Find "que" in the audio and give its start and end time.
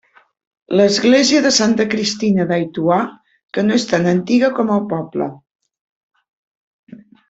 3.59-3.67